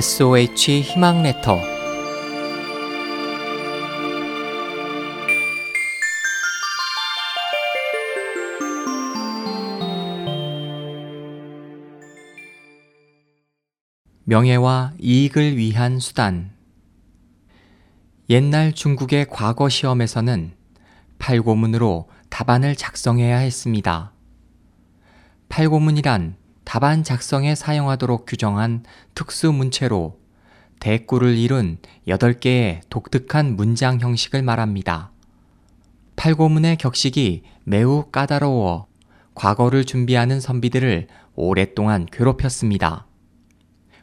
SOH 0.00 0.82
희망 0.82 1.24
레터 1.24 1.60
명예와 14.22 14.92
이익을 15.00 15.56
위한 15.56 15.98
수단 15.98 16.52
옛날 18.30 18.70
중국의 18.70 19.26
과거 19.28 19.68
시험에서는 19.68 20.52
팔고문으로 21.18 22.08
답안을 22.30 22.76
작성해야 22.76 23.38
했습니다. 23.38 24.12
팔고문이란 25.48 26.36
답안 26.68 27.02
작성에 27.02 27.54
사용하도록 27.54 28.26
규정한 28.26 28.84
특수 29.14 29.52
문체로 29.52 30.18
대꾸를 30.80 31.34
이룬 31.34 31.78
8개의 32.06 32.80
독특한 32.90 33.56
문장 33.56 33.98
형식을 33.98 34.42
말합니다. 34.42 35.10
팔고문의 36.16 36.76
격식이 36.76 37.42
매우 37.64 38.10
까다로워 38.12 38.86
과거를 39.34 39.86
준비하는 39.86 40.42
선비들을 40.42 41.06
오랫동안 41.36 42.04
괴롭혔습니다. 42.04 43.06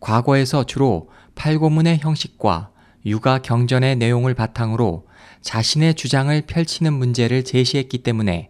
과거에서 0.00 0.64
주로 0.64 1.10
팔고문의 1.34 1.98
형식과 1.98 2.70
육아 3.04 3.40
경전의 3.40 3.96
내용을 3.96 4.32
바탕으로 4.32 5.06
자신의 5.42 5.92
주장을 5.92 6.40
펼치는 6.46 6.94
문제를 6.94 7.44
제시했기 7.44 7.98
때문에 7.98 8.48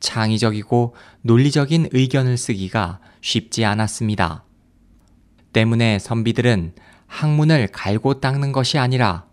창의적이고 0.00 0.94
논리적인 1.22 1.88
의견을 1.92 2.36
쓰기가 2.36 3.00
쉽지 3.20 3.64
않았습니다. 3.64 4.44
때문에 5.52 5.98
선비들은 5.98 6.74
학문을 7.06 7.68
갈고 7.68 8.20
닦는 8.20 8.52
것이 8.52 8.78
아니라 8.78 9.26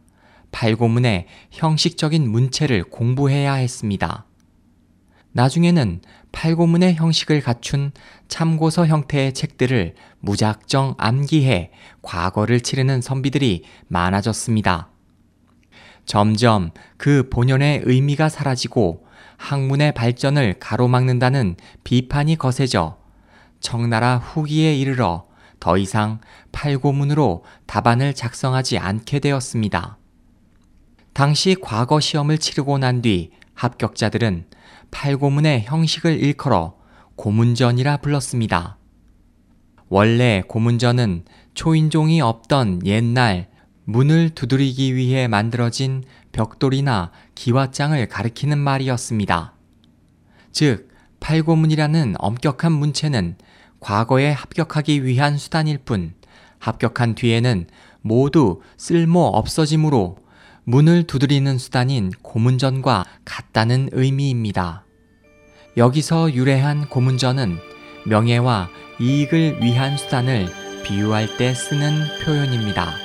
팔고문의 0.52 1.28
형식적인 1.52 2.30
문체를 2.30 2.86
공부해야 2.86 3.54
했습니다. 3.56 4.26
나중에는 5.34 6.02
팔고문의 6.32 6.96
형식을 6.96 7.42
갖춘 7.42 7.92
참고서 8.30 8.88
형태의 8.88 9.34
책들을 9.34 9.96
무작정 10.20 10.96
암기해 10.98 11.72
과거를 12.02 12.62
치르는 12.62 13.02
선비들이 13.02 13.64
많아졌습니다. 13.88 14.90
점점 16.06 16.72
그 16.96 17.28
본연의 17.30 17.82
의미가 17.84 18.30
사라지고 18.30 19.06
학문의 19.38 19.94
발전을 19.94 20.56
가로막는다는 20.60 21.56
비판이 21.84 22.38
거세져 22.38 22.98
청나라 23.60 24.18
후기에 24.18 24.76
이르러 24.76 25.28
더 25.60 25.78
이상 25.78 26.20
팔고문으로 26.52 27.44
답안을 27.66 28.14
작성하지 28.14 28.78
않게 28.78 29.20
되었습니다. 29.20 29.98
당시 31.14 31.56
과거 31.60 32.00
시험을 32.00 32.38
치르고 32.38 32.78
난 32.78 33.02
뒤 33.02 33.32
합격자들은 33.56 34.46
팔고문의 34.92 35.64
형식을 35.64 36.22
일컬어 36.22 36.78
고문전이라 37.16 37.98
불렀습니다. 37.98 38.78
원래 39.88 40.44
고문전은 40.48 41.26
초인종이 41.54 42.22
없던 42.22 42.86
옛날 42.86 43.48
문을 43.86 44.32
두드리기 44.32 44.96
위해 44.96 45.28
만들어진 45.28 46.04
벽돌이나 46.32 47.12
기와장을 47.36 48.08
가리키는 48.08 48.58
말이었습니다. 48.58 49.54
즉, 50.52 50.90
팔고문이라는 51.20 52.16
엄격한 52.18 52.72
문체는 52.72 53.38
과거에 53.80 54.32
합격하기 54.32 55.06
위한 55.06 55.38
수단일 55.38 55.78
뿐 55.80 56.14
합격한 56.60 57.16
뒤에는 57.16 57.68
모두 58.02 58.62
쓸모 58.78 59.20
없어지므로 59.22 60.18
문을 60.64 61.04
두드리는 61.04 61.58
수단인 61.58 62.12
고문전과 62.22 63.06
같다는 63.24 63.90
의미입니다. 63.92 64.84
여기서 65.78 66.34
유래한 66.34 66.90
고문전은 66.90 67.58
명예와 68.06 68.70
이익을 69.00 69.62
위한 69.62 69.98
수단을 69.98 70.48
비유할 70.84 71.38
때 71.38 71.54
쓰는 71.54 72.04
표현입니다. 72.24 73.05